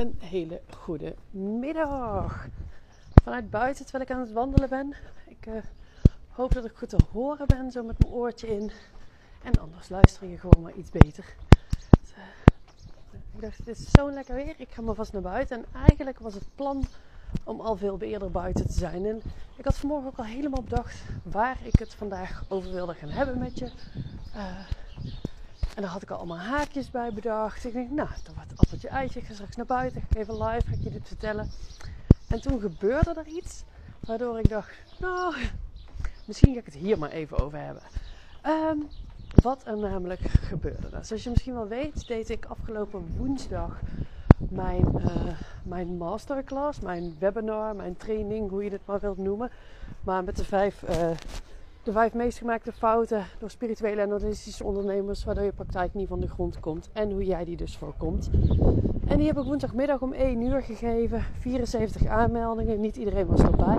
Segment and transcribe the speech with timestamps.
[0.00, 2.46] een hele goede middag.
[3.22, 4.94] Vanuit buiten terwijl ik aan het wandelen ben.
[5.26, 5.54] Ik uh,
[6.28, 8.70] hoop dat ik goed te horen ben, zo met mijn oortje in.
[9.42, 11.24] En anders luister je gewoon maar iets beter.
[12.00, 12.24] Dus, uh,
[13.34, 14.54] ik dacht, het is zo lekker weer.
[14.56, 15.56] Ik ga maar vast naar buiten.
[15.56, 16.84] En eigenlijk was het plan
[17.44, 19.06] om al veel eerder buiten te zijn.
[19.06, 19.22] En
[19.56, 23.38] ik had vanmorgen ook al helemaal bedacht waar ik het vandaag over wilde gaan hebben
[23.38, 23.70] met je.
[24.34, 24.60] Uh,
[25.74, 27.64] en daar had ik al allemaal haakjes bij bedacht.
[27.64, 29.20] Ik denk, nou, dan wordt appeltje eitje.
[29.20, 30.02] Ik ga straks naar buiten.
[30.16, 31.50] Even live, ga ik je dit vertellen.
[32.28, 33.64] En toen gebeurde er iets.
[34.00, 35.34] Waardoor ik dacht, nou,
[36.24, 37.82] misschien ga ik het hier maar even over hebben.
[38.46, 38.88] Um,
[39.42, 40.88] wat er namelijk gebeurde.
[40.90, 43.80] Nou, zoals je misschien wel weet, deed ik afgelopen woensdag
[44.48, 49.50] mijn, uh, mijn masterclass, mijn webinar, mijn training, hoe je dit maar wilt noemen.
[50.00, 51.10] Maar met de vijf uh,
[51.90, 56.20] de vijf meest gemaakte fouten door spirituele en holistische ondernemers, waardoor je praktijk niet van
[56.20, 58.30] de grond komt en hoe jij die dus voorkomt.
[59.06, 63.76] En die heb ik woensdagmiddag om 1 uur gegeven, 74 aanmeldingen, niet iedereen was erbij.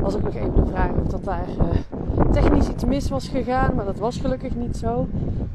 [0.00, 3.74] Was ook nog even de vraag of dat daar uh, technisch iets mis was gegaan,
[3.74, 5.06] maar dat was gelukkig niet zo.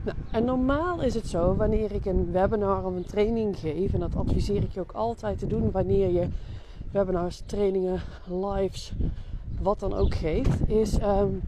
[0.03, 3.99] Nou, en normaal is het zo, wanneer ik een webinar of een training geef, en
[3.99, 6.27] dat adviseer ik je ook altijd te doen wanneer je
[6.91, 8.93] webinars, trainingen, lives,
[9.61, 11.41] wat dan ook geeft, is um,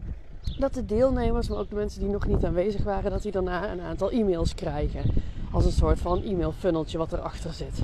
[0.58, 3.72] dat de deelnemers, maar ook de mensen die nog niet aanwezig waren, dat die daarna
[3.72, 5.02] een aantal e-mails krijgen.
[5.52, 7.82] Als een soort van e-mail funneltje wat erachter zit.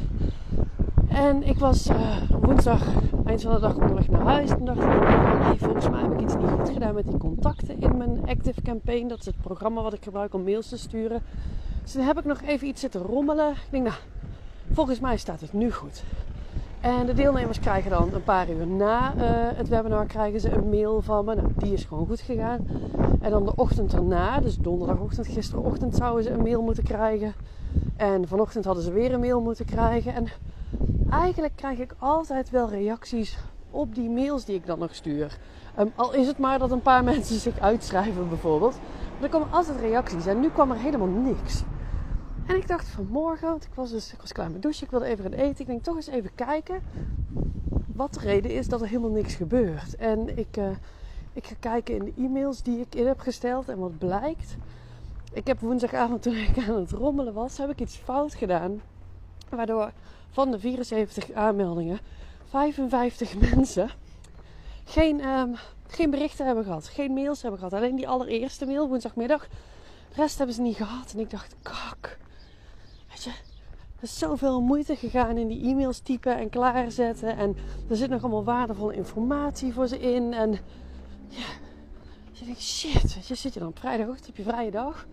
[1.09, 2.83] En ik was uh, woensdag,
[3.25, 4.51] eind van de dag onderweg naar huis.
[4.51, 7.81] En dacht ik, hey, volgens mij heb ik iets niet goed gedaan met die contacten
[7.81, 9.09] in mijn Active Campaign.
[9.09, 11.23] Dat is het programma wat ik gebruik om mails te sturen.
[11.83, 13.51] Dus dan heb ik nog even iets zitten rommelen.
[13.51, 13.97] Ik denk, nou,
[14.73, 16.03] volgens mij staat het nu goed.
[16.81, 19.23] En de deelnemers krijgen dan een paar uur na uh,
[19.57, 21.35] het webinar krijgen ze een mail van me.
[21.35, 22.67] Nou, die is gewoon goed gegaan.
[23.21, 27.35] En dan de ochtend erna, dus donderdagochtend, gisterochtend zouden ze een mail moeten krijgen.
[27.97, 30.15] En vanochtend hadden ze weer een mail moeten krijgen.
[30.15, 30.27] En
[31.11, 33.39] eigenlijk krijg ik altijd wel reacties
[33.71, 35.39] op die mails die ik dan nog stuur.
[35.79, 38.79] Um, al is het maar dat een paar mensen zich uitschrijven bijvoorbeeld.
[39.15, 41.63] Maar er komen altijd reacties en nu kwam er helemaal niks.
[42.49, 45.07] En ik dacht vanmorgen, want ik was, dus, ik was klaar met douchen, ik wilde
[45.07, 45.61] even gaan eten.
[45.61, 46.83] Ik denk toch eens even kijken
[47.95, 49.97] wat de reden is dat er helemaal niks gebeurt.
[49.97, 50.71] En ik, uh,
[51.33, 54.57] ik ga kijken in de e-mails die ik in heb gesteld en wat blijkt.
[55.33, 58.83] Ik heb woensdagavond toen ik aan het rommelen was, heb ik iets fout gedaan.
[59.49, 59.93] Waardoor
[60.31, 61.99] van de 74 aanmeldingen
[62.49, 63.91] 55 mensen
[64.85, 65.55] geen, um,
[65.87, 66.89] geen berichten hebben gehad.
[66.89, 67.75] Geen mails hebben gehad.
[67.75, 69.49] Alleen die allereerste mail woensdagmiddag.
[70.09, 71.13] De rest hebben ze niet gehad.
[71.13, 72.19] En ik dacht, kak.
[73.99, 77.37] Er is zoveel moeite gegaan in die e-mails typen en klaarzetten.
[77.37, 77.57] En
[77.89, 80.33] er zit nog allemaal waardevolle informatie voor ze in.
[80.33, 80.51] En
[81.29, 81.47] ja,
[82.33, 85.07] je denkt, shit, je, zit je dan op vrijdagochtend op je vrije dag?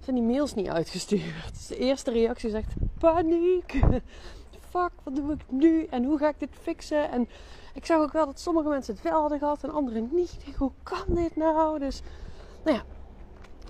[0.00, 1.52] Zijn die mails niet uitgestuurd?
[1.52, 3.80] Dus de eerste reactie zegt, paniek.
[4.70, 5.84] Fuck, wat doe ik nu?
[5.84, 7.10] En hoe ga ik dit fixen?
[7.10, 7.28] En
[7.74, 10.32] ik zag ook wel dat sommige mensen het wel hadden gehad en anderen niet.
[10.32, 11.78] Ik denk, hoe kan dit nou?
[11.78, 12.02] Dus,
[12.64, 12.84] nou ja,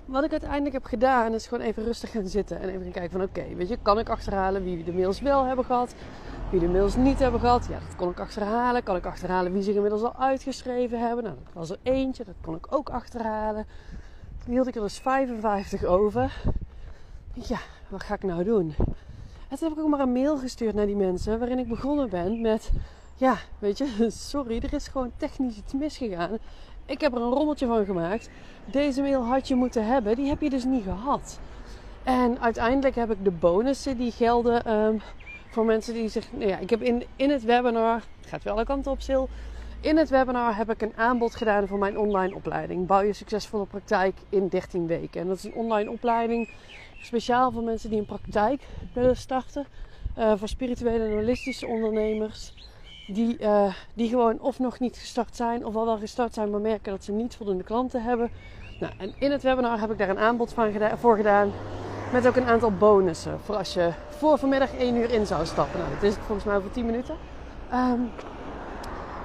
[0.05, 3.11] wat ik uiteindelijk heb gedaan is gewoon even rustig gaan zitten en even gaan kijken
[3.11, 5.95] van oké, weet je, kan ik achterhalen wie de mails wel hebben gehad,
[6.53, 7.65] wie de mails niet hebben gehad.
[7.65, 8.83] Ja, dat kon ik achterhalen.
[8.83, 11.23] Kan ik achterhalen wie zich inmiddels al uitgeschreven hebben.
[11.23, 13.65] Nou, dat was er eentje, dat kon ik ook achterhalen.
[14.43, 16.41] Toen hield ik er dus 55 over.
[17.33, 18.73] Ja, wat ga ik nou doen?
[19.49, 22.09] En toen heb ik ook maar een mail gestuurd naar die mensen waarin ik begonnen
[22.09, 22.71] ben met
[23.15, 26.37] ja, weet je, sorry, er is gewoon technisch iets misgegaan.
[26.85, 28.29] Ik heb er een rommeltje van gemaakt.
[28.65, 30.15] Deze mail had je moeten hebben.
[30.15, 31.39] Die heb je dus niet gehad.
[32.03, 35.01] En uiteindelijk heb ik de bonussen die gelden um,
[35.49, 36.31] voor mensen die zich.
[36.31, 37.95] Nou ja, ik heb in, in het webinar.
[37.95, 39.29] Het gaat wel alle kanten op stil.
[39.81, 42.87] In het webinar heb ik een aanbod gedaan voor mijn online opleiding.
[42.87, 45.21] Bouw je succesvolle praktijk in 13 weken.
[45.21, 46.49] En dat is een online opleiding
[47.01, 48.61] speciaal voor mensen die een praktijk
[48.93, 49.65] willen starten.
[50.17, 52.53] Uh, voor spirituele en holistische ondernemers
[53.07, 56.59] die, uh, die gewoon of nog niet gestart zijn, of al wel gestart zijn, maar
[56.59, 58.31] merken dat ze niet voldoende klanten hebben.
[58.79, 61.51] Nou, en in het webinar heb ik daar een aanbod van geda voor gedaan.
[62.11, 63.39] Met ook een aantal bonussen.
[63.43, 65.79] Voor als je voor vanmiddag 1 uur in zou stappen.
[65.79, 67.15] Nou, dat is volgens mij over 10 minuten.
[67.73, 68.09] Um,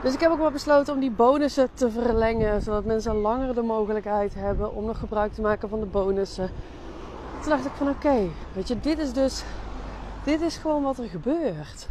[0.03, 2.63] dus ik heb ook wel besloten om die bonussen te verlengen.
[2.63, 6.51] Zodat mensen langer de mogelijkheid hebben om nog gebruik te maken van de bonussen.
[7.41, 9.43] Toen dacht ik van oké, weet je, dit is dus.
[10.25, 11.89] Dit is gewoon wat er gebeurt.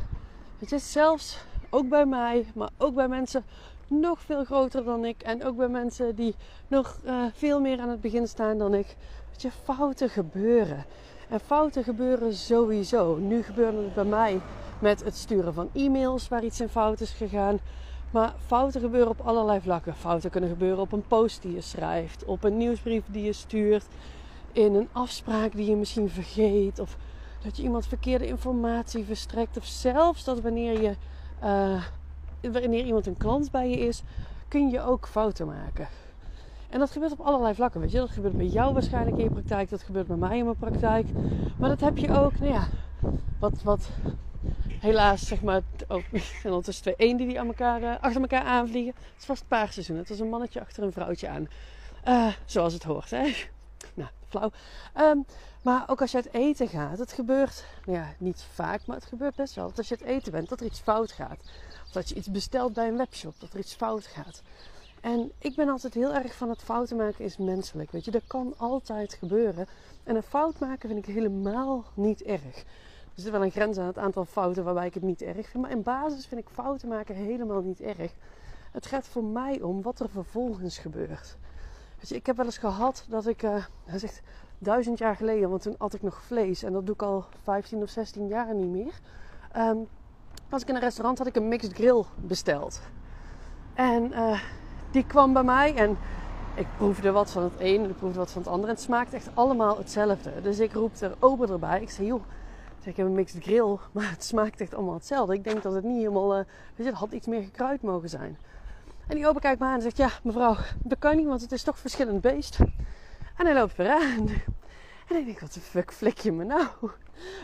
[0.59, 1.37] Weet je, zelfs
[1.69, 3.43] ook bij mij, maar ook bij mensen
[3.87, 5.21] nog veel groter dan ik.
[5.21, 6.35] En ook bij mensen die
[6.67, 8.95] nog uh, veel meer aan het begin staan dan ik.
[9.31, 10.85] Dat je fouten gebeuren.
[11.29, 13.15] En fouten gebeuren sowieso.
[13.15, 14.41] Nu gebeurde het bij mij
[14.79, 17.59] met het sturen van e-mails waar iets in fout is gegaan.
[18.11, 19.95] Maar fouten gebeuren op allerlei vlakken.
[19.95, 23.85] Fouten kunnen gebeuren op een post die je schrijft, op een nieuwsbrief die je stuurt,
[24.51, 26.79] in een afspraak die je misschien vergeet.
[26.79, 26.97] Of
[27.43, 29.57] dat je iemand verkeerde informatie verstrekt.
[29.57, 30.95] Of zelfs dat wanneer, je,
[31.43, 31.83] uh,
[32.41, 34.03] wanneer iemand een klant bij je is,
[34.47, 35.87] kun je ook fouten maken.
[36.69, 37.81] En dat gebeurt op allerlei vlakken.
[37.81, 37.97] Weet je?
[37.97, 39.69] Dat gebeurt bij jou waarschijnlijk in je praktijk.
[39.69, 41.07] Dat gebeurt bij mij in mijn praktijk.
[41.57, 42.67] Maar dat heb je ook, nou ja,
[43.39, 43.89] wat, wat
[44.79, 46.03] helaas zeg maar, oh,
[46.43, 48.93] en ondertussen twee eenden die aan elkaar, uh, achter elkaar aanvliegen.
[48.95, 49.97] Het is vast paarseizoen.
[49.97, 51.47] Het is een mannetje achter een vrouwtje aan.
[52.07, 53.33] Uh, zoals het hoort, hè.
[53.97, 54.51] Nou, flauw.
[54.97, 55.25] Um,
[55.61, 59.35] maar ook als je uit eten gaat, het gebeurt, ja, niet vaak, maar het gebeurt
[59.35, 59.67] best wel.
[59.67, 61.39] Dat als je het eten bent, dat er iets fout gaat.
[61.85, 64.41] Of dat je iets bestelt bij een webshop, dat er iets fout gaat.
[65.01, 67.91] En ik ben altijd heel erg van het fouten maken is menselijk.
[67.91, 69.67] Weet je, dat kan altijd gebeuren.
[70.03, 72.57] En een fout maken vind ik helemaal niet erg.
[73.15, 75.63] Er zit wel een grens aan het aantal fouten waarbij ik het niet erg vind.
[75.63, 78.11] Maar in basis vind ik fouten maken helemaal niet erg.
[78.71, 81.37] Het gaat voor mij om wat er vervolgens gebeurt.
[82.09, 84.21] Ik heb wel eens gehad dat ik, uh, hij zegt
[84.57, 86.63] duizend jaar geleden, want toen at ik nog vlees.
[86.63, 88.99] En dat doe ik al 15 of 16 jaar niet meer.
[89.57, 89.87] Um,
[90.49, 92.81] was ik in een restaurant, had ik een mixed grill besteld.
[93.73, 94.41] En uh,
[94.91, 95.97] die kwam bij mij en
[96.55, 98.69] ik proefde wat van het een en ik proefde wat van het ander.
[98.69, 100.41] En het smaakt echt allemaal hetzelfde.
[100.41, 101.81] Dus ik roep er ober erbij.
[101.81, 102.21] Ik zei, joh,
[102.83, 105.33] ik heb een mixed grill, maar het smaakt echt allemaal hetzelfde.
[105.33, 106.45] Ik denk dat het niet helemaal, uh,
[106.75, 108.37] weet het had iets meer gekruid mogen zijn.
[109.07, 111.51] En die ober kijkt me aan en zegt, ja mevrouw, dat kan niet, want het
[111.51, 112.59] is toch verschillend beest.
[113.37, 114.27] En hij loopt weer aan.
[115.07, 116.67] En ik denk, wat de fuck flik je me nou?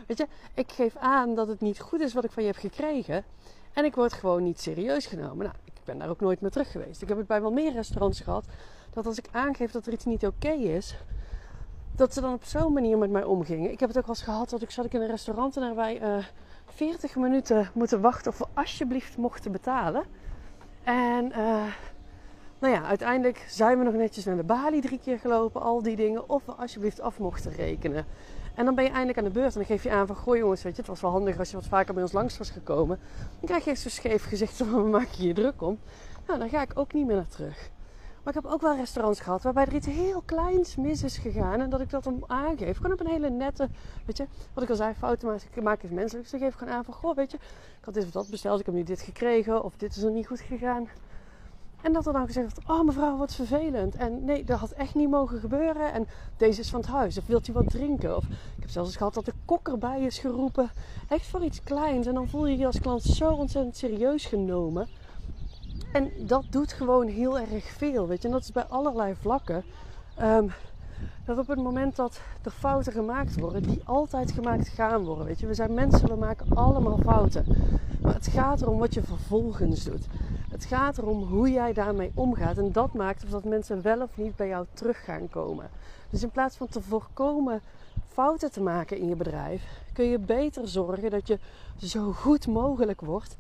[0.07, 2.59] Weet je, ik geef aan dat het niet goed is wat ik van je heb
[2.59, 3.23] gekregen.
[3.73, 5.45] En ik word gewoon niet serieus genomen.
[5.45, 7.01] Nou, ik ben daar ook nooit meer terug geweest.
[7.01, 8.45] Ik heb het bij wel meer restaurants gehad.
[8.89, 10.97] Dat als ik aangeef dat er iets niet oké is,
[11.95, 13.71] dat ze dan op zo'n manier met mij omgingen.
[13.71, 15.75] Ik heb het ook wel eens gehad dat ik zat ik in een restaurant en
[15.75, 16.23] wij uh, eh,
[16.65, 20.03] 40 minuten moeten wachten of we alsjeblieft mochten betalen.
[20.83, 21.63] En uh,
[22.59, 25.95] nou ja, uiteindelijk zijn we nog netjes naar de balie drie keer gelopen, al die
[25.95, 26.29] dingen.
[26.29, 28.05] Of we alsjeblieft af mochten rekenen.
[28.55, 30.15] En dan ben je eindelijk aan de beurt en dan geef je aan van...
[30.15, 32.37] Goh jongens, weet je, het was wel handig als je wat vaker bij ons langs
[32.37, 32.99] was gekomen.
[33.39, 35.79] Dan krijg je echt zo scheef gezicht van, we maken je druk om.
[36.27, 37.69] Nou, dan ga ik ook niet meer naar terug.
[38.23, 41.61] Maar ik heb ook wel restaurants gehad waarbij er iets heel kleins mis is gegaan.
[41.61, 42.77] En dat ik dat om aangeef.
[42.77, 43.69] Gewoon op een hele nette,
[44.05, 46.21] weet je, wat ik al zei, fouten maken is menselijk.
[46.21, 47.37] Dus dan geef ik gewoon aan van, goh, weet je,
[47.79, 49.63] ik had dit of dat besteld, ik heb nu dit gekregen.
[49.63, 50.87] Of dit is er niet goed gegaan.
[51.81, 53.95] En dat er dan gezegd wordt, oh mevrouw, wat vervelend.
[53.95, 55.93] En nee, dat had echt niet mogen gebeuren.
[55.93, 57.17] En deze is van het huis.
[57.17, 58.15] Of wilt u wat drinken?
[58.15, 60.71] Of ik heb zelfs eens gehad dat de kok erbij is geroepen.
[61.09, 62.07] Echt voor iets kleins.
[62.07, 64.87] En dan voel je je als klant zo ontzettend serieus genomen.
[65.93, 68.27] En dat doet gewoon heel erg veel, weet je.
[68.27, 69.63] En dat is bij allerlei vlakken.
[70.21, 70.51] Um,
[71.25, 75.25] dat op het moment dat er fouten gemaakt worden, die altijd gemaakt gaan worden.
[75.25, 77.45] Weet je, we zijn mensen, we maken allemaal fouten.
[78.01, 80.05] Maar het gaat erom wat je vervolgens doet.
[80.51, 82.57] Het gaat erom hoe jij daarmee omgaat.
[82.57, 85.69] En dat maakt of dat mensen wel of niet bij jou terug gaan komen.
[86.09, 87.61] Dus in plaats van te voorkomen
[88.07, 89.63] fouten te maken in je bedrijf,
[89.93, 91.39] kun je beter zorgen dat je
[91.77, 93.37] zo goed mogelijk wordt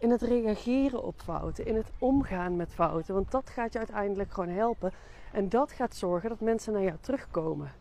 [0.00, 3.14] in het reageren op fouten, in het omgaan met fouten.
[3.14, 4.92] Want dat gaat je uiteindelijk gewoon helpen.
[5.32, 7.72] En dat gaat zorgen dat mensen naar jou terugkomen.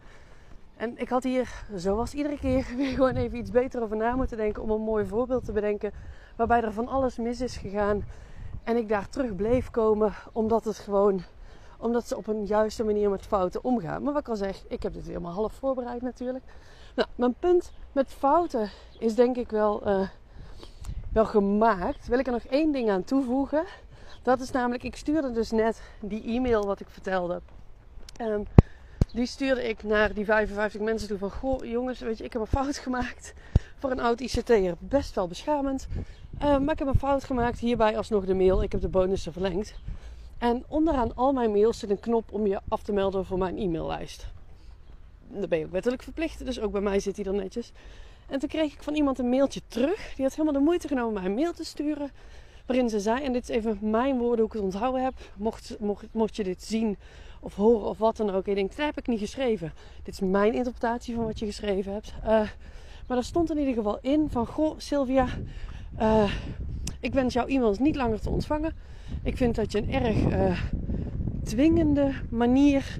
[0.75, 4.37] En ik had hier, zoals iedere keer, weer gewoon even iets beter over na moeten
[4.37, 5.91] denken om een mooi voorbeeld te bedenken.
[6.35, 8.03] Waarbij er van alles mis is gegaan.
[8.63, 11.23] En ik daar terug bleef komen omdat het gewoon
[11.79, 14.03] omdat ze op een juiste manier met fouten omgaan.
[14.03, 16.43] Maar wat ik al zeg, ik heb dit helemaal half voorbereid natuurlijk.
[16.95, 18.69] Nou, mijn punt met fouten
[18.99, 20.07] is denk ik wel, uh,
[21.13, 22.07] wel gemaakt.
[22.07, 23.63] Wil ik er nog één ding aan toevoegen.
[24.21, 27.41] Dat is namelijk, ik stuurde dus net die e-mail wat ik vertelde.
[28.21, 28.47] Um,
[29.13, 31.31] die stuurde ik naar die 55 mensen toe van...
[31.31, 33.33] Goh jongens, weet je, ik heb een fout gemaakt.
[33.77, 35.87] Voor een oud ICT'er best wel beschamend.
[36.43, 37.59] Um, maar ik heb een fout gemaakt.
[37.59, 38.63] Hierbij alsnog de mail.
[38.63, 39.73] Ik heb de bonussen verlengd.
[40.37, 43.57] En onderaan al mijn mails zit een knop om je af te melden voor mijn
[43.57, 44.27] e-maillijst.
[45.27, 46.45] Daar ben je ook wettelijk verplicht.
[46.45, 47.71] Dus ook bij mij zit hij er netjes.
[48.29, 50.13] En toen kreeg ik van iemand een mailtje terug.
[50.15, 52.11] Die had helemaal de moeite genomen mij een mail te sturen.
[52.65, 55.13] Waarin ze zei, en dit is even mijn woorden hoe ik het onthouden heb.
[55.37, 56.97] Mocht, mocht, mocht je dit zien
[57.39, 58.45] of horen of wat dan ook.
[58.45, 59.73] Je denkt, dat heb ik niet geschreven.
[60.03, 62.13] Dit is mijn interpretatie van wat je geschreven hebt.
[62.23, 65.27] Uh, maar daar stond in ieder geval in van, goh Sylvia,
[65.99, 66.31] uh,
[66.99, 68.75] ik wens jouw e-mails niet langer te ontvangen.
[69.23, 70.61] Ik vind dat je een erg uh,
[71.49, 72.99] dwingende manier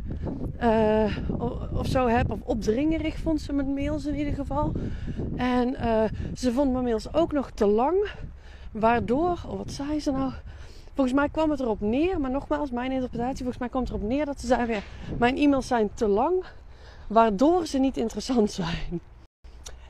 [0.62, 1.18] uh,
[1.74, 2.32] of zo hebt.
[2.32, 4.72] Of opdringerig vond ze mijn mails in ieder geval.
[5.36, 5.76] En
[6.36, 8.10] ze vond mijn mails ook nog te lang.
[8.72, 10.32] Waardoor, oh, wat zei ze nou?
[10.94, 14.04] Volgens mij kwam het erop neer, maar nogmaals, mijn interpretatie, volgens mij kwam het erop
[14.04, 14.82] neer dat ze zeiden: ja,
[15.18, 16.44] mijn e-mails zijn te lang,
[17.08, 19.02] waardoor ze niet interessant zijn.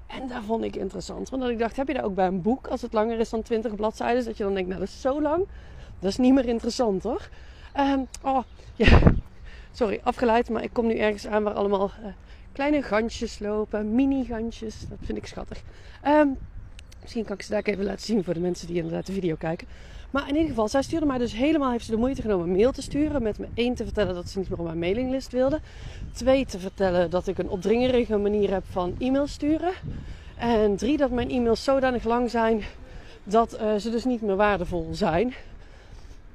[0.08, 2.68] En dat vond ik interessant, want ik dacht: heb je dat ook bij een boek
[2.68, 4.26] als het langer is dan 20 bladzijden?
[4.26, 5.48] Dat je dan denkt: nou, dat is zo lang,
[6.00, 7.30] dat is niet meer interessant hoor.
[7.78, 8.44] Um, oh,
[8.76, 9.00] ja,
[9.72, 12.08] sorry, afgeleid, maar ik kom nu ergens aan waar allemaal uh,
[12.52, 14.76] kleine gansjes lopen, mini-gansjes.
[14.90, 15.62] Dat vind ik schattig.
[16.02, 16.28] Ehm,
[17.02, 19.36] misschien kan ik ze daar even laten zien voor de mensen die inderdaad de video
[19.36, 19.68] kijken.
[20.12, 22.56] Maar in ieder geval, zij stuurde mij dus helemaal, heeft ze de moeite genomen een
[22.56, 23.24] mail te sturen.
[23.24, 25.60] Met me één te vertellen dat ze niet meer op mijn mailinglist wilde.
[26.14, 29.72] Twee te vertellen dat ik een opdringerige manier heb van e-mail sturen.
[30.38, 32.62] En drie, dat mijn e-mails zodanig lang zijn
[33.24, 35.34] dat uh, ze dus niet meer waardevol zijn.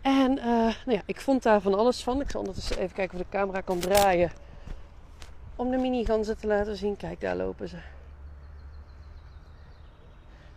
[0.04, 2.20] En uh, nou ja, ik vond daar van alles van.
[2.20, 4.30] Ik zal ondertussen even kijken of de camera kan draaien.
[5.56, 6.96] Om de miniganzen te laten zien.
[6.96, 7.76] Kijk, daar lopen ze.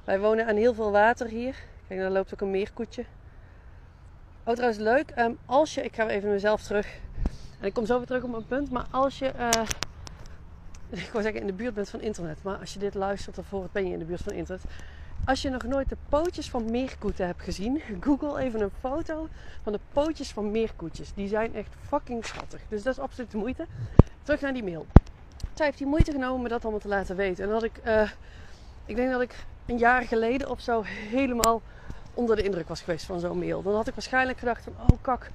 [0.04, 1.56] Wij wonen aan heel veel water hier.
[1.88, 3.06] Kijk, daar loopt ook een meerkoetje.
[4.44, 5.12] Oh, trouwens leuk.
[5.18, 7.00] Um, als je, ik ga even mezelf terug.
[7.60, 8.72] En ik kom zo weer terug op mijn punt.
[8.72, 9.50] Maar als je, uh,
[11.06, 12.44] ik wou zeggen in de buurt bent van internet.
[12.44, 14.63] Maar als je dit luistert, of ben je in de buurt van internet.
[15.27, 19.27] Als je nog nooit de pootjes van meerkoeten hebt gezien, google even een foto
[19.63, 21.13] van de pootjes van meerkoetjes.
[21.13, 22.62] Die zijn echt fucking schattig.
[22.69, 23.65] Dus dat is absoluut de moeite.
[24.24, 24.86] Terug naar die mail.
[25.53, 27.43] Zij heeft die moeite genomen me dat allemaal te laten weten.
[27.43, 28.10] En dat ik, uh,
[28.86, 31.62] ik denk dat ik een jaar geleden of zo helemaal
[32.13, 33.62] onder de indruk was geweest van zo'n mail.
[33.62, 35.29] Dan had ik waarschijnlijk gedacht van, oh kak,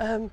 [0.00, 0.30] um,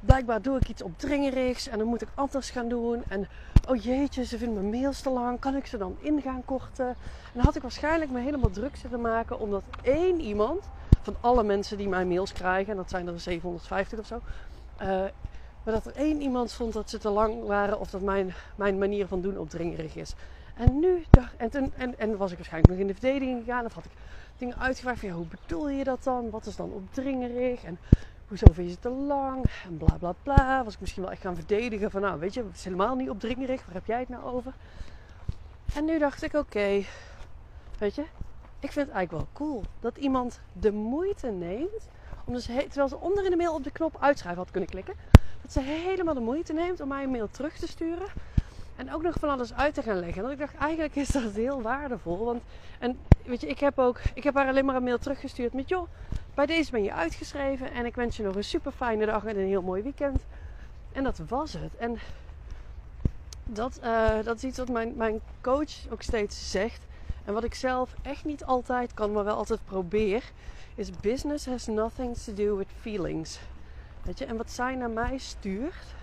[0.00, 3.02] blijkbaar doe ik iets opdringerigs en dan moet ik anders gaan doen.
[3.08, 3.28] En
[3.68, 6.88] oh jeetje, ze vinden mijn mails te lang, kan ik ze dan in gaan korten?
[6.88, 10.68] En dan had ik waarschijnlijk me helemaal druk zitten maken omdat één iemand
[11.02, 14.20] van alle mensen die mijn mails krijgen, en dat zijn er 750 of zo,
[14.82, 14.86] uh,
[15.62, 18.78] maar dat er één iemand vond dat ze te lang waren of dat mijn, mijn
[18.78, 20.14] manier van doen opdringerig is.
[20.56, 21.04] En nu
[21.36, 23.90] en, toen, en, en was ik waarschijnlijk nog in de verdediging gegaan of had ik
[24.38, 26.30] dingen uitgevraagd van ja, hoe bedoel je dat dan?
[26.30, 27.64] Wat is dan opdringerig?
[27.64, 27.78] En
[28.28, 29.44] hoezo vind je het te lang?
[29.64, 30.64] En bla bla bla.
[30.64, 33.10] Was ik misschien wel echt gaan verdedigen van nou weet je, het is helemaal niet
[33.10, 33.64] opdringerig.
[33.64, 34.52] Waar heb jij het nou over?
[35.74, 36.84] En nu dacht ik oké,
[37.78, 38.04] weet je,
[38.60, 41.88] ik vind het eigenlijk wel cool dat iemand de moeite neemt
[42.24, 44.94] om dus, terwijl ze onder in de mail op de knop uitschrijven had kunnen klikken,
[45.42, 48.06] dat ze helemaal de moeite neemt om mij een mail terug te sturen
[48.76, 50.16] en ook nog van alles uit te gaan leggen.
[50.16, 52.24] En dat ik dacht, eigenlijk is dat heel waardevol.
[52.24, 52.42] Want,
[52.78, 55.68] en weet je, ik heb ook, ik heb haar alleen maar een mail teruggestuurd met,
[55.68, 55.88] joh,
[56.38, 57.72] bij deze ben je uitgeschreven.
[57.72, 60.26] En ik wens je nog een super fijne dag en een heel mooi weekend.
[60.92, 61.76] En dat was het.
[61.76, 61.98] En
[63.44, 66.86] dat, uh, dat is iets wat mijn, mijn coach ook steeds zegt.
[67.24, 70.22] En wat ik zelf echt niet altijd kan, maar wel altijd probeer.
[70.74, 73.40] Is business has nothing to do with feelings.
[74.02, 75.94] Weet je, en wat zij naar mij stuurt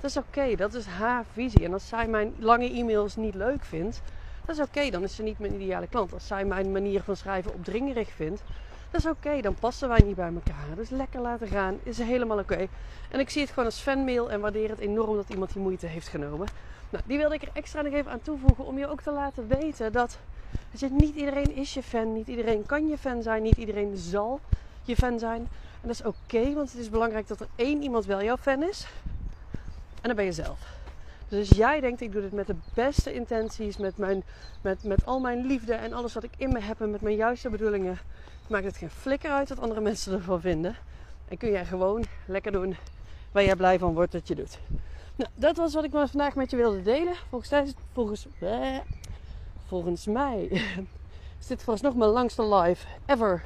[0.00, 1.64] dat is oké, dat is haar visie.
[1.64, 4.02] En als zij mijn lange e-mails niet leuk vindt,
[4.44, 6.12] dat is oké, dan is ze niet mijn ideale klant.
[6.12, 8.42] Als zij mijn manier van schrijven opdringerig vindt,
[8.90, 10.76] dat is oké, dan passen wij niet bij elkaar.
[10.76, 12.66] Dus lekker laten gaan, is helemaal oké.
[13.10, 15.86] En ik zie het gewoon als fanmail en waardeer het enorm dat iemand die moeite
[15.86, 16.48] heeft genomen.
[16.90, 19.48] Nou, die wilde ik er extra nog even aan toevoegen om je ook te laten
[19.48, 20.18] weten dat
[20.70, 24.40] je, niet iedereen is je fan, niet iedereen kan je fan zijn, niet iedereen zal
[24.82, 25.48] je fan zijn.
[25.80, 28.62] En dat is oké, want het is belangrijk dat er één iemand wel jouw fan
[28.62, 28.86] is.
[30.00, 30.76] En dan ben je zelf.
[31.28, 34.22] Dus als jij denkt, ik doe dit met de beste intenties, met, mijn,
[34.60, 37.16] met, met al mijn liefde en alles wat ik in me heb en met mijn
[37.16, 37.98] juiste bedoelingen,
[38.48, 40.76] maakt het geen flikker uit wat andere mensen ervan vinden.
[41.28, 42.76] En kun jij gewoon lekker doen
[43.32, 44.58] waar jij blij van wordt dat je doet.
[45.16, 47.14] Nou, dat was wat ik vandaag met je wilde delen.
[47.28, 48.78] Volgens, volgens, bleh,
[49.66, 50.48] volgens mij
[51.40, 53.44] is dit nog mijn langste live ever.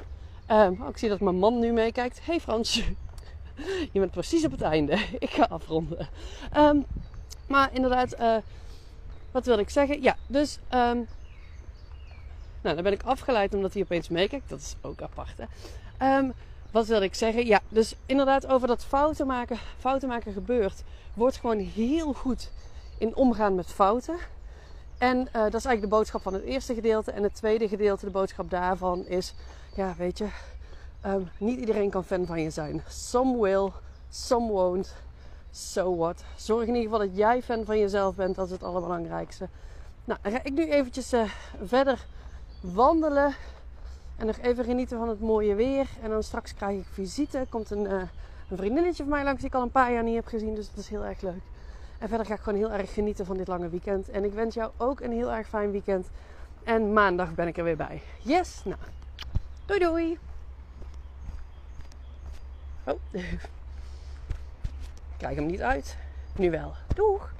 [0.48, 2.20] Um, ik zie dat mijn man nu meekijkt.
[2.24, 2.74] Hey Frans.
[3.92, 4.92] je bent precies op het einde.
[5.18, 6.08] ik ga afronden.
[6.52, 6.80] Ehm,
[7.48, 8.36] maar inderdaad, uh,
[9.30, 10.02] wat wil ik zeggen?
[10.02, 10.58] Ja, dus.
[10.74, 11.06] Um,
[12.62, 14.48] nou, dan ben ik afgeleid omdat hij opeens meekijkt.
[14.48, 16.18] Dat is ook apart, hè?
[16.18, 16.32] Um,
[16.70, 17.46] wat wil ik zeggen?
[17.46, 19.58] Ja, dus inderdaad over dat fouten maken.
[19.78, 20.82] Fouten maken gebeurt.
[21.14, 22.50] Wordt gewoon heel goed
[22.98, 24.16] in omgaan met fouten.
[24.98, 27.10] En uh, dat is eigenlijk de boodschap van het eerste gedeelte.
[27.10, 29.34] En het tweede gedeelte, de boodschap daarvan is...
[29.76, 30.28] Ja, weet je,
[31.06, 32.82] Um, niet iedereen kan fan van je zijn.
[32.88, 33.70] Some will,
[34.10, 34.94] some won't.
[35.50, 36.24] So what?
[36.36, 38.34] Zorg in ieder geval dat jij fan van jezelf bent.
[38.34, 39.48] Dat is het allerbelangrijkste.
[40.04, 41.22] Nou, dan ga ik nu eventjes uh,
[41.64, 42.06] verder
[42.62, 43.34] wandelen.
[44.16, 45.88] En nog even genieten van het mooie weer.
[46.02, 47.46] En dan straks krijg ik visite.
[47.48, 48.02] Komt een, uh,
[48.48, 50.54] een vriendinnetje van mij langs die ik al een paar jaar niet heb gezien.
[50.54, 51.42] Dus dat is heel erg leuk.
[51.98, 54.08] En verder ga ik gewoon heel erg genieten van dit lange weekend.
[54.08, 56.08] En ik wens jou ook een heel erg fijn weekend.
[56.64, 58.02] En maandag ben ik er weer bij.
[58.18, 58.60] Yes!
[58.64, 58.80] Nou,
[59.66, 60.18] doei doei!
[62.84, 62.98] Oh,
[65.18, 65.96] krijg hem niet uit.
[66.36, 66.72] Nu wel.
[66.94, 67.32] Doeg!